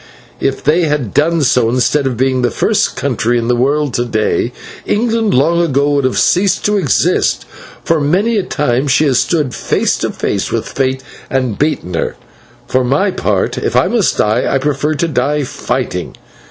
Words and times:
If 0.39 0.63
they 0.63 0.85
had 0.85 1.13
done 1.13 1.43
so, 1.43 1.69
instead 1.69 2.07
of 2.07 2.17
being 2.17 2.41
the 2.41 2.49
first 2.49 2.95
country 2.95 3.37
in 3.37 3.47
the 3.49 3.55
world 3.55 3.93
to 3.93 4.03
day, 4.03 4.51
England 4.87 5.31
long 5.35 5.61
ago 5.61 5.91
would 5.91 6.05
have 6.05 6.17
ceased 6.17 6.65
to 6.65 6.75
exist, 6.79 7.45
for 7.83 8.01
many 8.01 8.35
a 8.37 8.41
time 8.41 8.87
she 8.87 9.03
has 9.05 9.19
stood 9.19 9.53
face 9.53 9.95
to 9.99 10.09
face 10.09 10.51
with 10.51 10.65
Fate 10.67 11.03
and 11.29 11.59
beaten 11.59 11.93
her. 11.93 12.15
For 12.65 12.83
my 12.83 13.11
part, 13.11 13.59
if 13.59 13.75
I 13.75 13.87
must 13.89 14.17
die, 14.17 14.47
I 14.51 14.57
prefer 14.57 14.95
to 14.95 15.07
die 15.07 15.43
fighting. 15.43 16.15